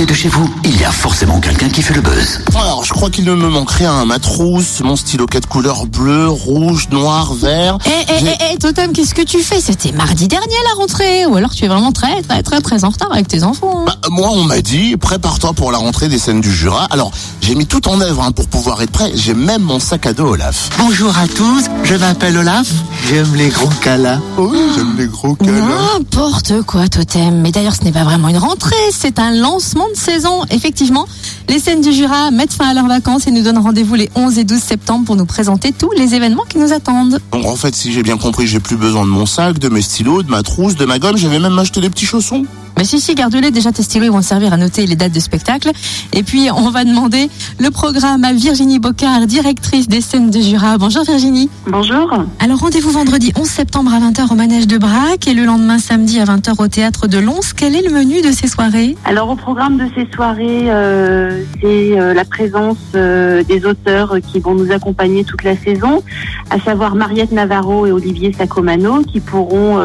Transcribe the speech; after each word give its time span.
côté 0.00 0.12
de 0.12 0.16
chez 0.16 0.28
vous, 0.28 0.48
il 0.64 0.80
y 0.80 0.84
a 0.84 0.90
forcément 0.90 1.40
quelqu'un 1.40 1.68
qui 1.68 1.82
fait 1.82 1.92
le 1.92 2.00
buzz. 2.00 2.40
Alors, 2.54 2.84
je 2.84 2.92
crois 2.94 3.10
qu'il 3.10 3.24
ne 3.26 3.34
me 3.34 3.48
manque 3.50 3.70
rien. 3.70 4.06
Ma 4.06 4.18
trousse, 4.18 4.80
mon 4.80 4.96
stylo 4.96 5.26
4 5.26 5.46
couleurs 5.46 5.84
bleu, 5.84 6.26
rouge, 6.26 6.88
noir, 6.90 7.34
vert. 7.34 7.76
Eh, 7.84 7.90
eh, 8.08 8.24
eh, 8.24 8.52
eh, 8.54 8.58
Totem, 8.58 8.94
qu'est-ce 8.94 9.14
que 9.14 9.20
tu 9.22 9.42
fais? 9.42 9.60
C'était 9.60 9.92
mardi 9.92 10.26
dernier 10.26 10.54
la 10.70 10.80
rentrée. 10.80 11.26
Ou 11.26 11.36
alors 11.36 11.50
tu 11.50 11.66
es 11.66 11.68
vraiment 11.68 11.92
très, 11.92 12.22
très, 12.22 12.42
très, 12.42 12.60
très 12.62 12.84
en 12.84 12.88
retard 12.88 13.12
avec 13.12 13.28
tes 13.28 13.42
enfants. 13.42 13.80
hein. 13.80 13.84
Bah, 13.88 14.08
moi, 14.08 14.30
on 14.30 14.44
m'a 14.44 14.62
dit, 14.62 14.96
prépare-toi 14.96 15.52
pour 15.52 15.70
la 15.70 15.76
rentrée 15.78 16.08
des 16.08 16.18
scènes 16.18 16.40
du 16.40 16.50
Jura. 16.50 16.86
Alors, 16.90 17.10
j'ai 17.42 17.54
mis 17.54 17.66
tout 17.66 17.86
en 17.86 18.00
œuvre 18.00 18.22
hein, 18.22 18.32
pour 18.32 18.46
pouvoir 18.46 18.80
être 18.80 18.92
prêt. 18.92 19.10
J'ai 19.14 19.34
même 19.34 19.62
mon 19.62 19.80
sac 19.80 20.06
à 20.06 20.14
dos 20.14 20.28
Olaf. 20.28 20.70
Bonjour 20.78 21.16
à 21.18 21.26
tous, 21.28 21.64
je 21.84 21.94
m'appelle 21.96 22.38
Olaf, 22.38 22.68
j'aime 23.08 23.34
les 23.34 23.48
gros 23.48 23.68
câlins. 23.82 24.22
Oh, 24.38 24.50
j'aime 24.74 24.96
les 24.96 25.08
gros 25.08 25.34
câlins. 25.34 25.68
N'importe 25.98 26.62
quoi, 26.62 26.88
Totem. 26.88 27.40
Mais 27.42 27.50
d'ailleurs, 27.50 27.74
ce 27.74 27.84
n'est 27.84 27.92
pas 27.92 28.04
vraiment 28.04 28.28
une 28.28 28.38
rentrée, 28.38 28.76
c'est 28.92 29.18
un 29.18 29.32
lancement 29.32 29.88
saison. 29.94 30.44
Effectivement, 30.50 31.06
les 31.48 31.58
scènes 31.58 31.80
du 31.80 31.92
Jura 31.92 32.30
mettent 32.30 32.52
fin 32.52 32.68
à 32.68 32.74
leurs 32.74 32.86
vacances 32.86 33.26
et 33.26 33.30
nous 33.30 33.42
donnent 33.42 33.58
rendez-vous 33.58 33.94
les 33.94 34.10
11 34.14 34.38
et 34.38 34.44
12 34.44 34.58
septembre 34.60 35.04
pour 35.04 35.16
nous 35.16 35.26
présenter 35.26 35.72
tous 35.72 35.90
les 35.92 36.14
événements 36.14 36.44
qui 36.48 36.58
nous 36.58 36.72
attendent. 36.72 37.18
Donc, 37.32 37.44
en 37.44 37.56
fait, 37.56 37.74
si 37.74 37.92
j'ai 37.92 38.02
bien 38.02 38.16
compris, 38.16 38.46
j'ai 38.46 38.60
plus 38.60 38.76
besoin 38.76 39.04
de 39.04 39.10
mon 39.10 39.26
sac, 39.26 39.58
de 39.58 39.68
mes 39.68 39.82
stylos, 39.82 40.22
de 40.22 40.30
ma 40.30 40.42
trousse, 40.42 40.76
de 40.76 40.84
ma 40.84 40.98
gomme. 40.98 41.16
Je 41.16 41.28
vais 41.28 41.38
même 41.38 41.54
m'acheter 41.54 41.80
des 41.80 41.90
petits 41.90 42.06
chaussons. 42.06 42.44
Mais 42.80 42.86
si, 42.86 42.98
si, 42.98 43.14
garde-les. 43.14 43.50
Déjà, 43.50 43.72
tes 43.72 43.82
stylos 43.82 44.06
ils 44.06 44.10
vont 44.10 44.22
servir 44.22 44.54
à 44.54 44.56
noter 44.56 44.86
les 44.86 44.96
dates 44.96 45.12
de 45.12 45.20
spectacle. 45.20 45.70
Et 46.14 46.22
puis, 46.22 46.48
on 46.50 46.70
va 46.70 46.84
demander 46.84 47.28
le 47.58 47.70
programme 47.70 48.24
à 48.24 48.32
Virginie 48.32 48.78
Bocard, 48.78 49.26
directrice 49.26 49.86
des 49.86 50.00
scènes 50.00 50.30
de 50.30 50.40
Jura. 50.40 50.78
Bonjour 50.78 51.04
Virginie. 51.04 51.50
Bonjour. 51.66 52.10
Alors, 52.38 52.58
rendez-vous 52.58 52.90
vendredi 52.90 53.34
11 53.36 53.46
septembre 53.46 53.92
à 53.92 53.98
20h 54.00 54.32
au 54.32 54.34
manège 54.34 54.66
de 54.66 54.78
Brac 54.78 55.28
et 55.28 55.34
le 55.34 55.44
lendemain 55.44 55.78
samedi 55.78 56.20
à 56.20 56.24
20h 56.24 56.54
au 56.58 56.68
théâtre 56.68 57.06
de 57.06 57.18
Lons. 57.18 57.40
Quel 57.54 57.76
est 57.76 57.82
le 57.82 57.92
menu 57.92 58.22
de 58.22 58.32
ces 58.32 58.48
soirées? 58.48 58.96
Alors 59.04 59.28
au 59.28 59.36
programme 59.36 59.76
de 59.76 59.84
ces 59.94 60.08
soirées, 60.14 60.70
euh, 60.70 61.42
c'est 61.60 62.00
euh, 62.00 62.14
la 62.14 62.24
présence 62.24 62.78
euh, 62.94 63.42
des 63.42 63.66
auteurs 63.66 64.16
qui 64.26 64.40
vont 64.40 64.54
nous 64.54 64.72
accompagner 64.72 65.24
toute 65.24 65.44
la 65.44 65.54
saison, 65.54 66.02
à 66.48 66.58
savoir 66.58 66.94
Mariette 66.94 67.32
Navarro 67.32 67.84
et 67.84 67.92
Olivier 67.92 68.32
Sacomano, 68.32 69.02
qui 69.02 69.20
pourront 69.20 69.84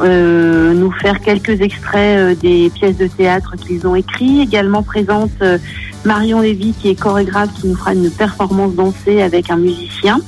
euh, 0.00 0.72
nous 0.72 0.90
faire 0.90 1.20
quelques 1.20 1.60
extraits 1.60 2.18
euh, 2.18 2.34
des 2.34 2.70
pièces 2.70 2.96
de 2.96 3.06
théâtre 3.06 3.56
qu'ils 3.56 3.86
ont 3.86 3.94
écrits. 3.94 4.40
Également 4.40 4.82
présente 4.82 5.30
euh, 5.42 5.58
Marion 6.04 6.40
Lévy, 6.40 6.72
qui 6.72 6.88
est 6.88 6.94
chorégraphe, 6.94 7.50
qui 7.60 7.68
nous 7.68 7.76
fera 7.76 7.94
une 7.94 8.10
performance 8.10 8.74
dansée 8.74 9.22
avec 9.22 9.50
un 9.50 9.56
musicien. 9.56 10.20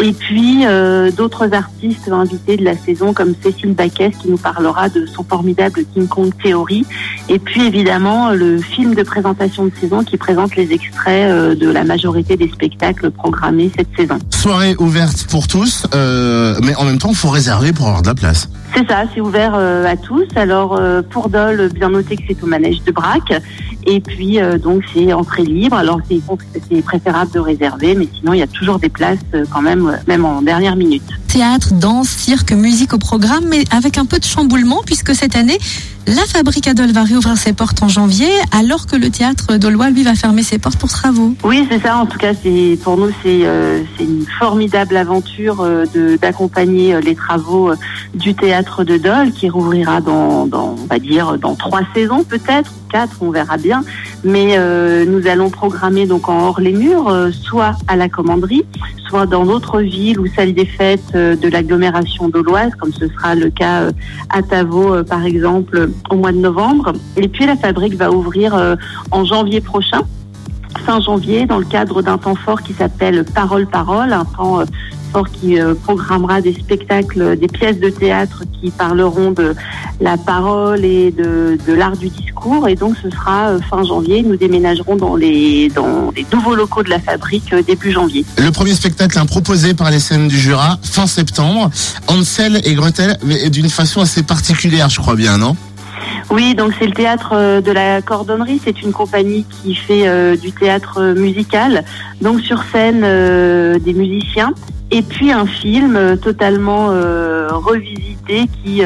Et 0.00 0.12
puis 0.12 0.66
euh, 0.66 1.10
d'autres 1.10 1.54
artistes 1.54 2.08
invités 2.10 2.56
de 2.56 2.64
la 2.64 2.76
saison, 2.76 3.12
comme 3.12 3.34
Cécile 3.42 3.74
Baquès, 3.74 4.12
qui 4.20 4.28
nous 4.28 4.36
parlera 4.36 4.88
de 4.88 5.06
son 5.06 5.24
formidable 5.24 5.80
King 5.94 6.06
Kong 6.06 6.32
Theory. 6.42 6.84
Et 7.28 7.38
puis 7.38 7.66
évidemment 7.66 8.30
le 8.30 8.58
film 8.58 8.94
de 8.94 9.02
présentation 9.02 9.64
de 9.66 9.72
saison 9.80 10.04
qui 10.04 10.16
présente 10.16 10.56
les 10.56 10.72
extraits 10.72 11.30
euh, 11.30 11.54
de 11.54 11.68
la 11.68 11.84
majorité 11.84 12.36
des 12.36 12.48
spectacles 12.48 13.10
programmés 13.10 13.70
cette 13.76 13.88
saison. 13.96 14.18
Soirée 14.30 14.74
ouverte 14.78 15.26
pour 15.30 15.48
tous, 15.48 15.86
euh, 15.94 16.58
mais 16.62 16.74
en 16.76 16.84
même 16.84 16.98
temps, 16.98 17.10
il 17.10 17.16
faut 17.16 17.28
réserver 17.28 17.72
pour 17.72 17.86
avoir 17.86 18.02
de 18.02 18.08
la 18.08 18.14
place. 18.14 18.48
C'est 18.74 18.88
ça, 18.88 19.04
c'est 19.14 19.20
ouvert 19.20 19.52
euh, 19.54 19.84
à 19.86 19.96
tous. 19.96 20.26
Alors 20.34 20.76
euh, 20.78 21.02
pour 21.02 21.28
Dole, 21.28 21.68
bien 21.74 21.90
noter 21.90 22.16
que 22.16 22.22
c'est 22.26 22.42
au 22.42 22.46
manège 22.46 22.82
de 22.84 22.92
Brac. 22.92 23.32
Et 23.86 24.00
puis 24.00 24.40
euh, 24.40 24.58
donc 24.58 24.82
c'est 24.92 25.12
entrée 25.12 25.44
libre. 25.44 25.76
Alors 25.76 26.00
c'est 26.08 26.82
préférable 26.82 27.30
de 27.32 27.40
réserver, 27.40 27.94
mais 27.94 28.08
sinon 28.18 28.32
il 28.32 28.38
y 28.38 28.42
a 28.42 28.46
toujours 28.46 28.78
des 28.78 28.88
places 28.88 29.18
euh, 29.34 29.44
quand 29.50 29.62
même, 29.62 29.86
euh, 29.86 29.96
même 30.06 30.24
en 30.24 30.42
dernière 30.42 30.76
minute. 30.76 31.02
Théâtre, 31.28 31.72
danse, 31.74 32.08
cirque, 32.08 32.52
musique 32.52 32.92
au 32.92 32.98
programme, 32.98 33.44
mais 33.48 33.64
avec 33.70 33.98
un 33.98 34.04
peu 34.04 34.18
de 34.18 34.24
chamboulement, 34.24 34.82
puisque 34.84 35.14
cette 35.14 35.34
année, 35.34 35.58
la 36.06 36.24
fabrique 36.26 36.68
va 36.68 37.04
réouvrir 37.04 37.36
ses 37.36 37.52
portes 37.52 37.82
en 37.82 37.88
janvier, 37.88 38.30
alors 38.50 38.86
que 38.86 38.96
le 38.96 39.10
théâtre 39.10 39.56
d'Aulois, 39.56 39.90
lui, 39.90 40.02
va 40.02 40.14
fermer 40.14 40.42
ses 40.42 40.58
portes 40.58 40.78
pour 40.78 40.88
travaux. 40.88 41.34
Oui, 41.44 41.66
c'est 41.70 41.80
ça. 41.80 41.96
En 41.96 42.06
tout 42.06 42.18
cas, 42.18 42.32
c'est 42.34 42.78
pour 42.82 42.96
nous, 42.96 43.10
c'est 43.22 43.40
euh, 43.44 43.82
une 44.00 44.24
formidable 44.38 44.96
aventure 44.96 45.60
euh, 45.60 45.86
d'accompagner 46.20 46.94
euh, 46.94 47.00
les 47.00 47.14
travaux 47.14 47.70
euh, 47.70 47.76
du 48.14 48.34
théâtre 48.34 48.84
de 48.84 48.96
Dole 48.96 49.32
qui 49.32 49.48
rouvrira 49.48 50.00
dans, 50.00 50.46
dans 50.46 50.74
on 50.82 50.86
va 50.86 50.98
dire 50.98 51.38
dans 51.38 51.54
trois 51.54 51.82
saisons 51.94 52.24
peut-être 52.24 52.72
quatre, 52.90 53.16
on 53.20 53.30
verra 53.30 53.56
bien. 53.56 53.82
Mais 54.24 54.56
euh, 54.56 55.04
nous 55.04 55.26
allons 55.26 55.50
programmer 55.50 56.06
donc 56.06 56.28
en 56.28 56.46
hors 56.46 56.60
les 56.60 56.72
murs, 56.72 57.08
euh, 57.08 57.30
soit 57.32 57.74
à 57.88 57.96
la 57.96 58.08
commanderie, 58.08 58.64
soit 59.08 59.26
dans 59.26 59.44
d'autres 59.44 59.80
villes 59.80 60.20
ou 60.20 60.26
salles 60.26 60.54
des 60.54 60.64
fêtes 60.64 61.00
euh, 61.14 61.34
de 61.34 61.48
l'agglomération 61.48 62.28
d'Auloise, 62.28 62.72
comme 62.78 62.92
ce 62.92 63.08
sera 63.08 63.34
le 63.34 63.50
cas 63.50 63.88
à 64.30 64.38
euh, 64.52 65.02
par 65.02 65.24
exemple 65.24 65.90
au 66.10 66.16
mois 66.16 66.32
de 66.32 66.38
novembre. 66.38 66.92
Et 67.16 67.28
puis 67.28 67.46
la 67.46 67.56
fabrique 67.56 67.94
va 67.94 68.12
ouvrir 68.12 68.76
en 69.10 69.24
janvier 69.24 69.60
prochain 69.60 70.02
fin 70.78 71.00
janvier 71.00 71.46
dans 71.46 71.58
le 71.58 71.64
cadre 71.64 72.02
d'un 72.02 72.18
temps 72.18 72.34
fort 72.34 72.62
qui 72.62 72.72
s'appelle 72.72 73.24
Parole 73.24 73.66
Parole, 73.66 74.12
un 74.12 74.24
temps 74.24 74.60
euh, 74.60 74.64
fort 75.12 75.30
qui 75.30 75.60
euh, 75.60 75.74
programmera 75.74 76.40
des 76.40 76.54
spectacles, 76.54 77.36
des 77.36 77.48
pièces 77.48 77.78
de 77.78 77.90
théâtre 77.90 78.44
qui 78.60 78.70
parleront 78.70 79.32
de 79.32 79.54
la 80.00 80.16
parole 80.16 80.84
et 80.84 81.10
de, 81.10 81.58
l'art 81.72 81.96
du 81.96 82.08
discours. 82.08 82.68
Et 82.68 82.74
donc 82.74 82.96
ce 83.02 83.10
sera 83.10 83.50
euh, 83.50 83.58
fin 83.70 83.84
janvier. 83.84 84.22
Nous 84.22 84.36
déménagerons 84.36 84.96
dans 84.96 85.16
les, 85.16 85.70
nouveaux 86.32 86.54
locaux 86.54 86.82
de 86.82 86.90
la 86.90 87.00
fabrique 87.00 87.54
début 87.66 87.92
janvier. 87.92 88.24
Le 88.38 88.50
premier 88.50 88.74
spectacle 88.74 89.18
hein, 89.18 89.26
proposé 89.26 89.74
par 89.74 89.90
les 89.90 90.00
scènes 90.00 90.28
du 90.28 90.38
Jura, 90.38 90.78
fin 90.82 91.06
septembre. 91.06 91.70
Ansel 92.08 92.60
et 92.64 92.74
Gretel, 92.74 93.18
d'une 93.50 93.70
façon 93.70 94.00
assez 94.00 94.22
particulière, 94.22 94.88
je 94.88 95.00
crois 95.00 95.14
bien, 95.14 95.38
non? 95.38 95.56
Oui, 96.32 96.54
donc 96.54 96.72
c'est 96.78 96.86
le 96.86 96.94
théâtre 96.94 97.32
euh, 97.34 97.60
de 97.60 97.70
la 97.70 98.00
cordonnerie. 98.00 98.58
C'est 98.64 98.80
une 98.80 98.92
compagnie 98.92 99.44
qui 99.44 99.74
fait 99.74 100.08
euh, 100.08 100.34
du 100.34 100.50
théâtre 100.50 100.98
euh, 100.98 101.14
musical. 101.14 101.84
Donc 102.22 102.40
sur 102.40 102.62
scène, 102.72 103.02
des 103.78 103.92
musiciens. 103.92 104.54
Et 104.90 105.02
puis 105.02 105.30
un 105.30 105.44
film 105.44 106.16
totalement 106.22 106.88
revisité 107.50 108.46
qui 108.62 108.82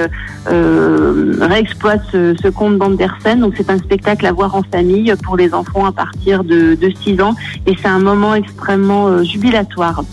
réexploite 0.47 2.03
ce, 2.13 2.49
conte 2.49 2.79
d'Andersen. 2.79 3.41
Donc 3.41 3.55
c'est 3.57 3.71
un 3.71 3.79
spectacle 3.79 4.25
à 4.25 4.33
voir 4.33 4.55
en 4.55 4.63
famille 4.63 5.13
pour 5.23 5.37
les 5.37 5.53
enfants 5.53 5.85
à 5.85 5.93
partir 5.93 6.45
de, 6.45 6.75
de 6.75 6.93
6 7.03 7.21
ans. 7.21 7.35
Et 7.67 7.75
c'est 7.81 7.89
un 7.89 7.99
moment 7.99 8.35
extrêmement 8.35 9.23
jubilatoire. 9.23 10.05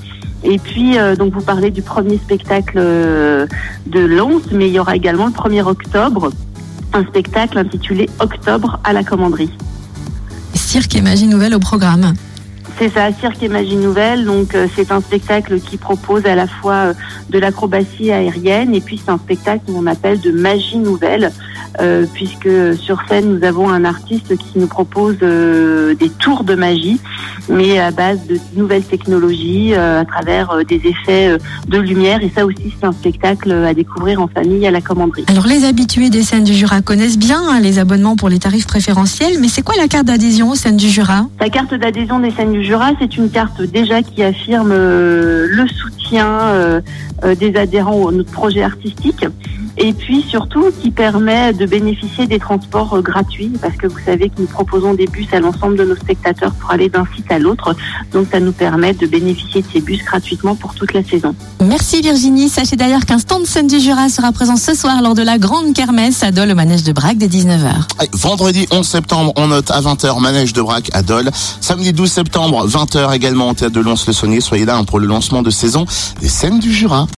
Et 0.43 0.57
puis, 0.57 0.97
donc 1.17 1.33
vous 1.33 1.43
parlez 1.43 1.71
du 1.71 1.83
premier 1.83 2.17
spectacle 2.17 2.77
de 2.77 3.99
Lons, 3.99 4.41
mais 4.51 4.67
il 4.67 4.73
y 4.73 4.79
aura 4.79 4.95
également 4.95 5.27
le 5.27 5.31
1er 5.31 5.61
octobre 5.61 6.31
un 6.93 7.05
spectacle 7.05 7.57
intitulé 7.57 8.09
Octobre 8.19 8.79
à 8.83 8.93
la 8.93 9.03
commanderie. 9.03 9.51
Cirque 10.53 10.95
et 10.95 11.01
magie 11.01 11.27
nouvelle 11.27 11.53
au 11.53 11.59
programme. 11.59 12.13
C'est 12.79 12.89
ça, 12.89 13.11
Cirque 13.13 13.43
et 13.43 13.49
Magie 13.49 13.75
Nouvelle. 13.75 14.25
Donc, 14.25 14.55
euh, 14.55 14.67
c'est 14.75 14.91
un 14.91 14.99
spectacle 14.99 15.59
qui 15.59 15.77
propose 15.77 16.25
à 16.25 16.33
la 16.33 16.47
fois 16.47 16.73
euh, 16.73 16.93
de 17.29 17.37
l'acrobatie 17.37 18.11
aérienne 18.11 18.73
et 18.73 18.81
puis 18.81 18.99
c'est 19.03 19.11
un 19.11 19.19
spectacle 19.19 19.71
qu'on 19.71 19.85
appelle 19.85 20.19
de 20.19 20.31
magie 20.31 20.77
nouvelle, 20.77 21.31
euh, 21.79 22.05
puisque 22.13 22.49
sur 22.79 22.99
scène, 23.07 23.37
nous 23.37 23.45
avons 23.45 23.69
un 23.69 23.85
artiste 23.85 24.35
qui 24.37 24.57
nous 24.57 24.67
propose 24.67 25.17
des 25.17 26.09
tours 26.19 26.43
de 26.43 26.55
magie, 26.55 26.99
mais 27.49 27.79
à 27.79 27.91
base 27.91 28.19
de 28.27 28.37
nouvelles 28.55 28.83
technologies, 28.83 29.73
euh, 29.73 30.01
à 30.01 30.05
travers 30.05 30.51
euh, 30.51 30.63
des 30.63 30.81
effets 30.85 31.29
euh, 31.29 31.37
de 31.67 31.77
lumière. 31.77 32.21
Et 32.23 32.31
ça 32.35 32.45
aussi, 32.45 32.73
c'est 32.79 32.85
un 32.85 32.91
spectacle 32.91 33.51
à 33.51 33.73
découvrir 33.73 34.21
en 34.21 34.27
famille 34.27 34.65
à 34.65 34.71
la 34.71 34.81
commanderie. 34.81 35.25
Alors, 35.27 35.47
les 35.47 35.65
habitués 35.65 36.09
des 36.09 36.23
scènes 36.23 36.43
du 36.43 36.53
Jura 36.53 36.81
connaissent 36.81 37.17
bien 37.17 37.41
hein, 37.41 37.59
les 37.59 37.79
abonnements 37.79 38.15
pour 38.15 38.29
les 38.29 38.39
tarifs 38.39 38.67
préférentiels, 38.67 39.39
mais 39.39 39.47
c'est 39.47 39.61
quoi 39.61 39.75
la 39.77 39.87
carte 39.87 40.05
d'adhésion 40.05 40.51
aux 40.51 40.55
scènes 40.55 40.77
du 40.77 40.89
Jura? 40.89 41.27
La 41.39 41.49
carte 41.49 41.73
d'adhésion 41.73 42.19
des 42.19 42.31
scènes 42.31 42.53
du 42.53 42.63
Jura, 42.63 42.91
c'est 42.99 43.17
une 43.17 43.29
carte 43.29 43.61
déjà 43.61 44.01
qui 44.01 44.23
affirme 44.23 44.71
euh, 44.71 45.47
le 45.49 45.67
soutien 45.67 46.27
euh, 46.27 46.81
euh, 47.23 47.35
des 47.35 47.55
adhérents 47.55 48.09
à 48.09 48.11
notre 48.11 48.31
projet 48.31 48.63
artistique 48.63 49.25
et 49.77 49.93
puis 49.93 50.21
surtout 50.21 50.71
qui 50.81 50.91
permet 50.91 51.53
de 51.53 51.65
bénéficier 51.65 52.27
des 52.27 52.39
transports 52.39 52.93
euh, 52.93 53.01
gratuits 53.01 53.51
parce 53.61 53.75
que 53.75 53.87
vous 53.87 53.99
savez 54.05 54.29
que 54.29 54.39
nous 54.39 54.47
proposons 54.47 54.93
des 54.93 55.07
bus 55.07 55.27
à 55.31 55.39
l'ensemble 55.39 55.77
de 55.77 55.83
nos 55.83 55.95
spectateurs 55.95 56.53
pour 56.53 56.71
aller 56.71 56.89
d'un 56.89 57.05
site 57.15 57.31
à 57.31 57.39
l'autre. 57.39 57.75
Donc 58.11 58.27
ça 58.31 58.39
nous 58.39 58.51
permet 58.51 58.93
de 58.93 59.07
bénéficier 59.07 59.61
de 59.61 59.67
ces 59.71 59.81
bus 59.81 60.03
gratuitement 60.03 60.55
pour 60.55 60.73
toute 60.75 60.93
la 60.93 61.03
saison. 61.03 61.35
Merci 61.61 62.01
Virginie. 62.01 62.49
Sachez 62.49 62.75
d'ailleurs 62.75 63.05
qu'un 63.05 63.19
stand 63.19 63.45
scène 63.45 63.67
du 63.67 63.79
Jura 63.79 64.09
sera 64.09 64.31
présent 64.31 64.57
ce 64.57 64.75
soir 64.75 65.01
lors 65.01 65.15
de 65.15 65.23
la 65.23 65.37
grande 65.37 65.73
kermesse 65.73 66.23
à 66.23 66.31
Dole 66.31 66.51
au 66.51 66.55
manège 66.55 66.83
de 66.83 66.91
Brac 66.91 67.17
dès 67.17 67.27
19h. 67.27 67.71
Allez, 67.99 68.09
Vendredi 68.13 68.67
11 68.71 68.85
septembre, 68.85 69.33
on 69.37 69.47
note 69.47 69.71
à 69.71 69.81
20h, 69.81 70.19
manège 70.21 70.53
de 70.53 70.61
Brac 70.61 70.89
à 70.93 71.01
Dole. 71.01 71.29
Samedi 71.61 71.93
12 71.93 72.11
septembre, 72.11 72.67
20h 72.67 73.13
également 73.15 73.49
au 73.49 73.53
théâtre 73.53 73.73
de 73.73 73.81
Lons-le-Saunier. 73.81 74.41
Soyez 74.41 74.65
là 74.65 74.77
hein, 74.77 74.83
pour 74.83 74.99
le 74.99 75.07
lancement 75.07 75.41
de 75.41 75.49
saison 75.49 75.85
des 76.21 76.29
scènes 76.29 76.59
du 76.59 76.71
Jura. 76.71 77.07